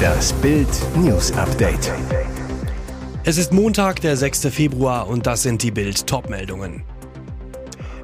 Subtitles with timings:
[0.00, 1.92] Das Bild News Update.
[3.24, 4.46] Es ist Montag, der 6.
[4.50, 6.82] Februar und das sind die Bild Topmeldungen.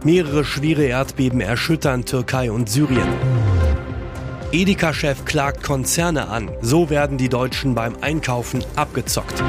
[0.05, 3.09] Mehrere schwere Erdbeben erschüttern Türkei und Syrien.
[4.53, 9.43] Edeka-Chef klagt Konzerne an, so werden die Deutschen beim Einkaufen abgezockt.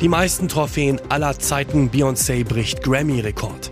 [0.00, 3.65] Die meisten Trophäen aller Zeiten Beyoncé bricht Grammy-Rekord.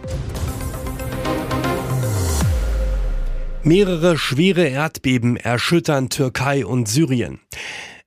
[3.67, 7.41] Mehrere schwere Erdbeben erschüttern Türkei und Syrien.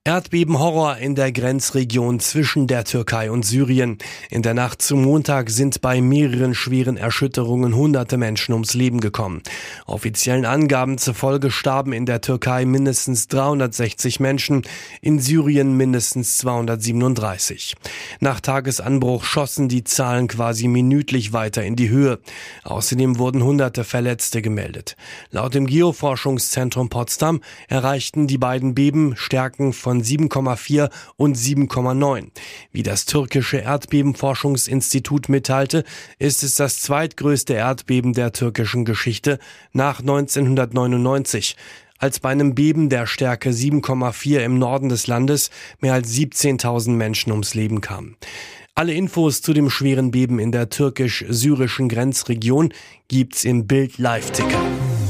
[0.07, 3.97] Erdbebenhorror in der Grenzregion zwischen der Türkei und Syrien.
[4.29, 9.41] In der Nacht zum Montag sind bei mehreren schweren Erschütterungen hunderte Menschen ums Leben gekommen.
[9.85, 14.61] Offiziellen Angaben zufolge starben in der Türkei mindestens 360 Menschen,
[15.01, 17.75] in Syrien mindestens 237.
[18.21, 22.19] Nach Tagesanbruch schossen die Zahlen quasi minütlich weiter in die Höhe.
[22.63, 24.95] Außerdem wurden hunderte Verletzte gemeldet.
[25.31, 32.27] Laut dem Geoforschungszentrum Potsdam erreichten die beiden Beben Stärken von von 7,4 und 7,9.
[32.71, 35.83] Wie das türkische Erdbebenforschungsinstitut mitteilte,
[36.19, 39.39] ist es das zweitgrößte Erdbeben der türkischen Geschichte
[39.73, 41.55] nach 1999
[41.99, 47.31] als bei einem Beben der Stärke 7,4 im Norden des Landes mehr als 17.000 Menschen
[47.31, 48.17] ums Leben kamen.
[48.75, 52.71] Alle Infos zu dem schweren Beben in der türkisch-syrischen Grenzregion
[53.07, 54.61] gibt's im Bild Live-Ticker.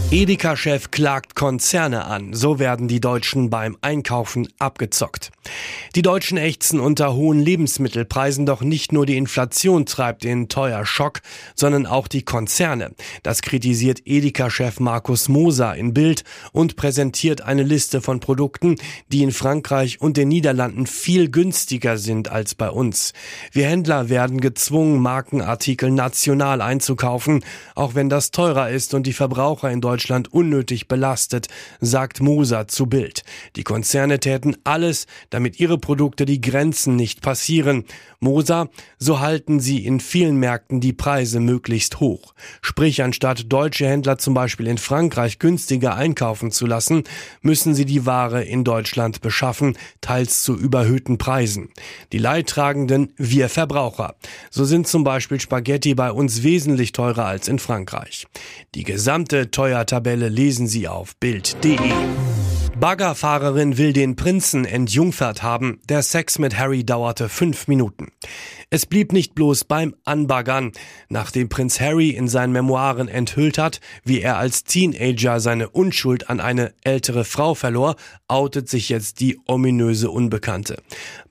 [0.09, 5.31] Edeka-Chef klagt Konzerne an, so werden die Deutschen beim Einkaufen abgezockt.
[5.95, 11.19] Die Deutschen ächzen unter hohen Lebensmittelpreisen, doch nicht nur die Inflation treibt den teuer Schock,
[11.55, 12.95] sondern auch die Konzerne.
[13.22, 18.78] Das kritisiert Edeka-Chef Markus Moser in Bild und präsentiert eine Liste von Produkten,
[19.11, 23.11] die in Frankreich und den Niederlanden viel günstiger sind als bei uns.
[23.52, 27.44] Wir Händler werden gezwungen, Markenartikel national einzukaufen,
[27.75, 31.48] auch wenn das teurer ist und die Verbraucher in Deutschland Deutschland unnötig belastet,
[31.81, 33.23] sagt Moser zu Bild.
[33.56, 37.84] Die Konzerne täten alles, damit ihre Produkte die Grenzen nicht passieren.
[38.20, 42.36] Moser, so halten sie in vielen Märkten die Preise möglichst hoch.
[42.62, 47.03] Sprich, anstatt deutsche Händler zum Beispiel in Frankreich günstiger einkaufen zu lassen,
[47.41, 51.69] müssen sie die Ware in Deutschland beschaffen, teils zu überhöhten Preisen.
[52.12, 54.13] Die Leidtragenden wir Verbraucher.
[54.52, 58.28] So sind zum Beispiel Spaghetti bei uns wesentlich teurer als in Frankreich.
[58.75, 61.80] Die gesamte teuer Tabelle lesen Sie auf Bild.de.
[62.80, 65.80] Baggerfahrerin will den Prinzen entjungfert haben.
[65.90, 68.12] Der Sex mit Harry dauerte fünf Minuten.
[68.70, 70.74] Es blieb nicht bloß beim Anbaggern.
[71.09, 76.40] Nachdem Prinz Harry in seinen Memoiren enthüllt hat, wie er als Teenager seine Unschuld an
[76.40, 77.96] eine ältere Frau verlor,
[78.28, 80.84] outet sich jetzt die ominöse Unbekannte.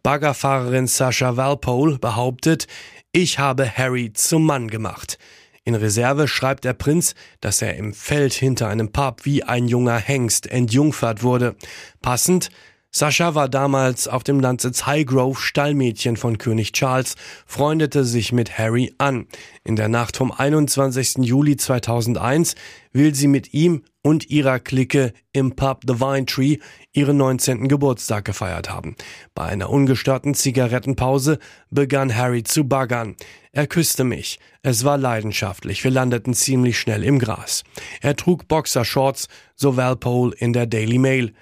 [0.03, 2.67] Baggerfahrerin Sascha Walpole behauptet,
[3.12, 5.19] ich habe Harry zum Mann gemacht.
[5.66, 9.99] In Reserve schreibt der Prinz, dass er im Feld hinter einem Pub wie ein junger
[9.99, 11.56] Hengst entjungfert wurde.
[12.00, 12.50] Passend,
[12.96, 18.94] Sascha war damals auf dem Landsitz Highgrove Stallmädchen von König Charles, freundete sich mit Harry
[18.96, 19.26] an.
[19.64, 21.18] In der Nacht vom 21.
[21.18, 22.54] Juli 2001
[22.94, 26.56] will sie mit ihm und ihrer Clique im Pub The Vine Tree
[26.94, 27.68] ihren 19.
[27.68, 28.96] Geburtstag gefeiert haben.
[29.34, 31.38] Bei einer ungestörten Zigarettenpause
[31.70, 33.14] begann Harry zu baggern.
[33.52, 34.38] Er küsste mich.
[34.62, 35.84] Es war leidenschaftlich.
[35.84, 37.62] Wir landeten ziemlich schnell im Gras.
[38.00, 41.34] Er trug Boxershorts, so Walpole in der Daily Mail.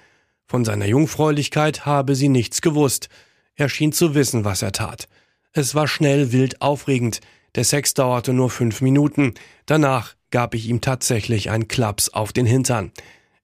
[0.47, 3.09] Von seiner Jungfräulichkeit habe sie nichts gewusst.
[3.55, 5.07] Er schien zu wissen, was er tat.
[5.53, 7.21] Es war schnell, wild, aufregend.
[7.55, 9.33] Der Sex dauerte nur fünf Minuten.
[9.65, 12.91] Danach gab ich ihm tatsächlich einen Klaps auf den Hintern.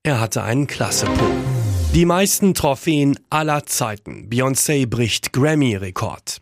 [0.03, 1.70] Er hatte einen klasse Po.
[1.93, 4.29] Die meisten Trophäen aller Zeiten.
[4.29, 6.37] Beyoncé bricht Grammy-Rekord.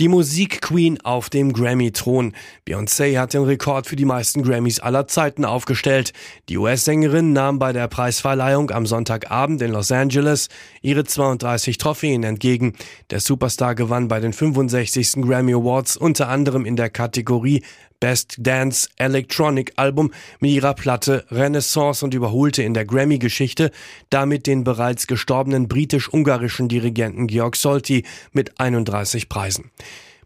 [0.00, 2.32] Die Musikqueen auf dem Grammy-Thron.
[2.66, 6.14] Beyoncé hat den Rekord für die meisten Grammys aller Zeiten aufgestellt.
[6.48, 10.48] Die US-Sängerin nahm bei der Preisverleihung am Sonntagabend in Los Angeles
[10.80, 12.72] ihre 32 Trophäen entgegen.
[13.10, 15.20] Der Superstar gewann bei den 65.
[15.20, 17.62] Grammy Awards unter anderem in der Kategorie
[18.00, 23.70] Best Dance Electronic Album mit ihrer Platte Renaissance und überholte in der Grammy-Geschichte
[24.10, 29.70] damit den bereits gestorbenen britisch-ungarischen Dirigenten Georg Solti mit 31 Preisen.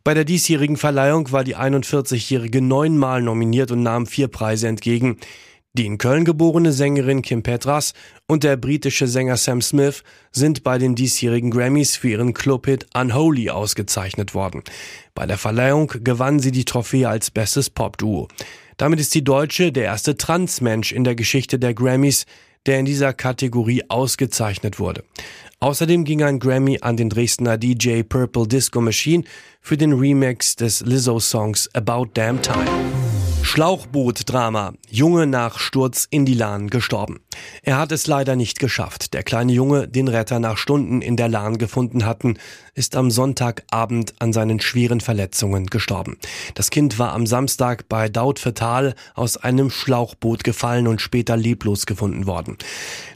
[0.02, 5.18] Bei der diesjährigen Verleihung war die 41-Jährige neunmal nominiert und nahm vier Preise entgegen.
[5.74, 7.94] Die in Köln geborene Sängerin Kim Petras
[8.26, 10.02] und der britische Sänger Sam Smith
[10.32, 14.64] sind bei den diesjährigen Grammys für ihren Clubhit Unholy ausgezeichnet worden.
[15.14, 18.26] Bei der Verleihung gewann sie die Trophäe als bestes Popduo.
[18.78, 22.26] Damit ist die Deutsche der erste Transmensch in der Geschichte der Grammys,
[22.66, 25.04] der in dieser Kategorie ausgezeichnet wurde.
[25.60, 29.24] Außerdem ging ein Grammy an den Dresdner DJ Purple Disco Machine
[29.60, 33.09] für den Remix des Lizzo-Songs About Damn Time.
[33.42, 34.74] Schlauchboot-Drama.
[34.88, 37.20] Junge nach Sturz in die Lahn gestorben.
[37.62, 39.12] Er hat es leider nicht geschafft.
[39.14, 42.38] Der kleine Junge, den Retter nach Stunden in der Lahn gefunden hatten,
[42.74, 46.16] ist am Sonntagabend an seinen schweren Verletzungen gestorben.
[46.54, 52.26] Das Kind war am Samstag bei Dautphetal aus einem Schlauchboot gefallen und später leblos gefunden
[52.26, 52.56] worden.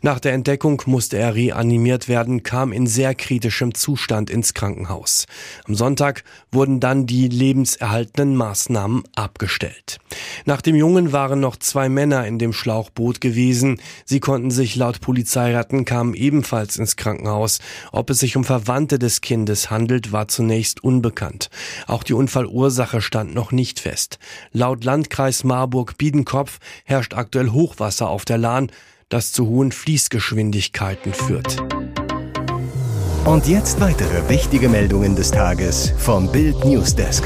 [0.03, 5.27] Nach der Entdeckung musste er reanimiert werden, kam in sehr kritischem Zustand ins Krankenhaus.
[5.67, 9.99] Am Sonntag wurden dann die lebenserhaltenden Maßnahmen abgestellt.
[10.45, 13.81] Nach dem Jungen waren noch zwei Männer in dem Schlauchboot gewesen.
[14.05, 17.61] Sie konnten sich laut Polizei retten, kamen ebenfalls ins Krankenhaus.
[17.93, 21.51] Ob es sich um Verwandte des Kindes handelt, war zunächst unbekannt.
[21.87, 24.19] Auch die Unfallursache stand noch nicht fest.
[24.53, 28.71] Laut Landkreis Marburg-Biedenkopf herrscht aktuell Hochwasser auf der Lahn,
[29.09, 31.63] das zu hohen Fließgeschwindigkeiten führt.
[33.25, 37.25] Und jetzt weitere wichtige Meldungen des Tages vom Bild Newsdesk.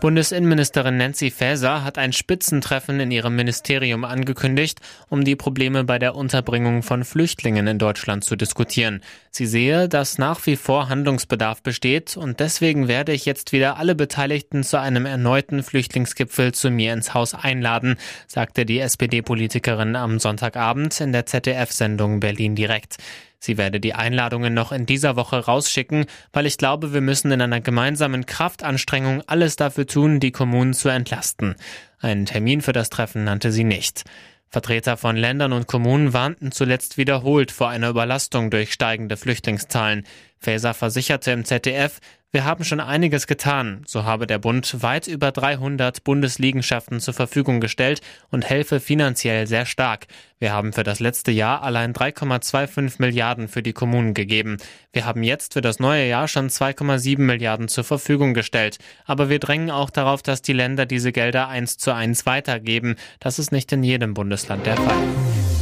[0.00, 4.80] Bundesinnenministerin Nancy Faeser hat ein Spitzentreffen in ihrem Ministerium angekündigt,
[5.10, 9.02] um die Probleme bei der Unterbringung von Flüchtlingen in Deutschland zu diskutieren.
[9.30, 13.94] Sie sehe, dass nach wie vor Handlungsbedarf besteht und deswegen werde ich jetzt wieder alle
[13.94, 20.98] Beteiligten zu einem erneuten Flüchtlingsgipfel zu mir ins Haus einladen, sagte die SPD-Politikerin am Sonntagabend
[21.02, 22.96] in der ZDF-Sendung Berlin direkt.
[23.40, 27.40] Sie werde die Einladungen noch in dieser Woche rausschicken, weil ich glaube, wir müssen in
[27.40, 31.56] einer gemeinsamen Kraftanstrengung alles dafür tun, die Kommunen zu entlasten.
[32.00, 34.04] Einen Termin für das Treffen nannte sie nicht.
[34.50, 40.04] Vertreter von Ländern und Kommunen warnten zuletzt wiederholt vor einer Überlastung durch steigende Flüchtlingszahlen.
[40.38, 42.00] Faeser versicherte im ZDF,
[42.32, 43.82] wir haben schon einiges getan.
[43.86, 48.00] So habe der Bund weit über 300 Bundesliegenschaften zur Verfügung gestellt
[48.30, 50.06] und helfe finanziell sehr stark.
[50.38, 54.58] Wir haben für das letzte Jahr allein 3,25 Milliarden für die Kommunen gegeben.
[54.92, 58.78] Wir haben jetzt für das neue Jahr schon 2,7 Milliarden zur Verfügung gestellt.
[59.06, 62.94] Aber wir drängen auch darauf, dass die Länder diese Gelder eins zu eins weitergeben.
[63.18, 65.02] Das ist nicht in jedem Bundesland der Fall.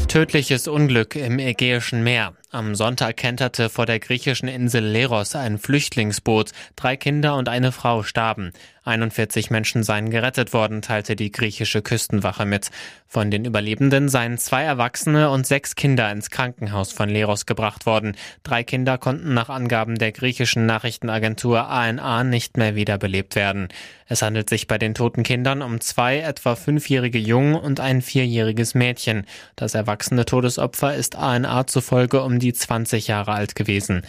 [0.06, 2.35] Tödliches Unglück im Ägäischen Meer.
[2.50, 6.53] Am Sonntag kenterte vor der griechischen Insel Leros ein Flüchtlingsboot.
[6.77, 8.53] Drei Kinder und eine Frau starben.
[8.88, 12.70] 41 Menschen seien gerettet worden, teilte die griechische Küstenwache mit.
[13.06, 18.17] Von den Überlebenden seien zwei Erwachsene und sechs Kinder ins Krankenhaus von Leros gebracht worden.
[18.43, 23.69] Drei Kinder konnten nach Angaben der griechischen Nachrichtenagentur ANA nicht mehr wiederbelebt werden.
[24.06, 28.75] Es handelt sich bei den toten Kindern um zwei etwa fünfjährige Jungen und ein vierjähriges
[28.75, 29.26] Mädchen.
[29.55, 34.02] Das erwachsene Todesopfer ist ANA zufolge um die 20 Jahre alt gewesen.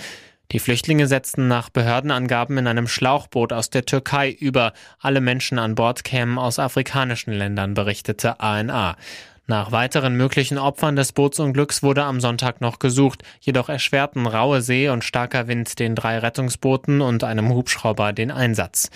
[0.51, 4.73] Die Flüchtlinge setzten nach Behördenangaben in einem Schlauchboot aus der Türkei über.
[4.99, 8.95] Alle Menschen an Bord kämen aus afrikanischen Ländern, berichtete ANA.
[9.45, 14.89] Nach weiteren möglichen Opfern des Bootsunglücks wurde am Sonntag noch gesucht, jedoch erschwerten raue See
[14.89, 18.89] und starker Wind den drei Rettungsbooten und einem Hubschrauber den Einsatz.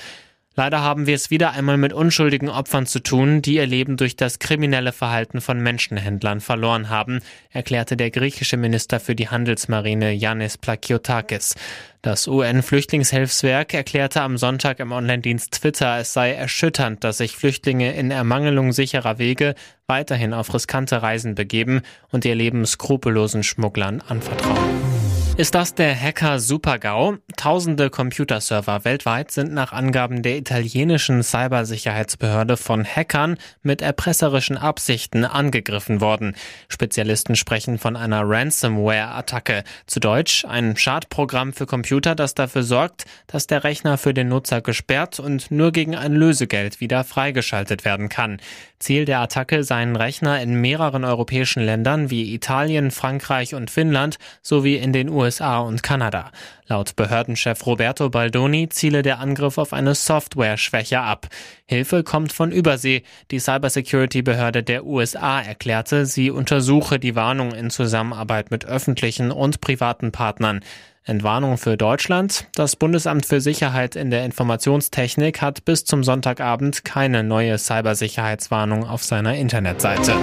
[0.55, 4.15] Leider haben wir es wieder einmal mit unschuldigen Opfern zu tun, die ihr Leben durch
[4.15, 10.59] das kriminelle Verhalten von Menschenhändlern verloren haben, erklärte der griechische Minister für die Handelsmarine Yannis
[10.59, 11.55] Plakiotakis.
[12.03, 18.11] Das UN-Flüchtlingshilfswerk erklärte am Sonntag im Online-Dienst Twitter, es sei erschütternd, dass sich Flüchtlinge in
[18.11, 19.55] Ermangelung sicherer Wege
[19.87, 24.92] weiterhin auf riskante Reisen begeben und ihr Leben skrupellosen Schmugglern anvertrauen.
[25.35, 27.15] Ist das der Hacker Supergau?
[27.37, 36.01] Tausende Computerserver weltweit sind nach Angaben der italienischen Cybersicherheitsbehörde von Hackern mit erpresserischen Absichten angegriffen
[36.01, 36.35] worden.
[36.69, 39.63] Spezialisten sprechen von einer Ransomware-Attacke.
[39.87, 44.61] Zu Deutsch ein Schadprogramm für Computer, das dafür sorgt, dass der Rechner für den Nutzer
[44.61, 48.39] gesperrt und nur gegen ein Lösegeld wieder freigeschaltet werden kann.
[48.77, 54.75] Ziel der Attacke seien Rechner in mehreren europäischen Ländern wie Italien, Frankreich und Finnland sowie
[54.75, 55.22] in den USA
[55.61, 56.31] und Kanada.
[56.67, 61.27] Laut Behördenchef Roberto Baldoni ziele der Angriff auf eine Software-Schwäche ab.
[61.65, 63.03] Hilfe kommt von Übersee.
[63.31, 70.11] Die Cybersecurity-Behörde der USA erklärte, sie untersuche die Warnung in Zusammenarbeit mit öffentlichen und privaten
[70.11, 70.61] Partnern.
[71.05, 72.47] Entwarnung für Deutschland.
[72.55, 79.03] Das Bundesamt für Sicherheit in der Informationstechnik hat bis zum Sonntagabend keine neue Cybersicherheitswarnung auf
[79.03, 80.13] seiner Internetseite.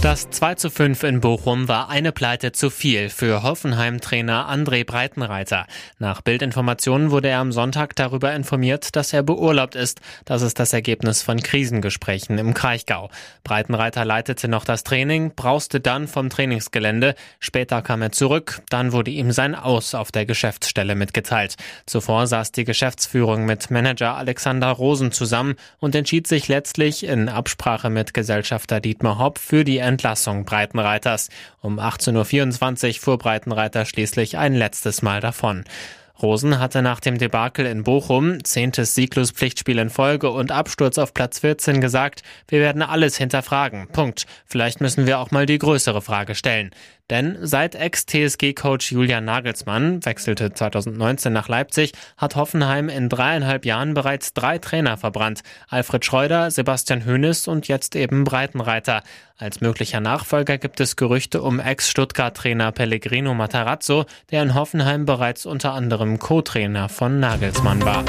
[0.00, 5.66] Das 2 zu 5 in Bochum war eine Pleite zu viel für Hoffenheim-Trainer André Breitenreiter.
[5.98, 10.00] Nach Bildinformationen wurde er am Sonntag darüber informiert, dass er beurlaubt ist.
[10.24, 13.10] Das ist das Ergebnis von Krisengesprächen im Kraichgau.
[13.42, 17.16] Breitenreiter leitete noch das Training, brauste dann vom Trainingsgelände.
[17.40, 21.56] Später kam er zurück, dann wurde ihm sein Aus auf der Geschäftsstelle mitgeteilt.
[21.86, 27.90] Zuvor saß die Geschäftsführung mit Manager Alexander Rosen zusammen und entschied sich letztlich in Absprache
[27.90, 31.28] mit Gesellschafter Dietmar Hopp für die Entlassung Breitenreiters.
[31.60, 35.64] Um 18.24 Uhr fuhr Breitenreiter schließlich ein letztes Mal davon.
[36.20, 41.38] Rosen hatte nach dem Debakel in Bochum, zehntes Sieglos-Pflichtspiel in Folge und Absturz auf Platz
[41.38, 43.86] 14 gesagt, wir werden alles hinterfragen.
[43.88, 44.26] Punkt.
[44.44, 46.70] Vielleicht müssen wir auch mal die größere Frage stellen.
[47.10, 54.34] Denn seit Ex-TSG-Coach Julian Nagelsmann wechselte 2019 nach Leipzig, hat Hoffenheim in dreieinhalb Jahren bereits
[54.34, 55.42] drei Trainer verbrannt.
[55.68, 59.02] Alfred Schreuder, Sebastian Hoeneß und jetzt eben Breitenreiter.
[59.38, 65.72] Als möglicher Nachfolger gibt es Gerüchte um Ex-Stuttgart-Trainer Pellegrino Matarazzo, der in Hoffenheim bereits unter
[65.72, 68.04] anderem Co-Trainer von Nagelsmann war.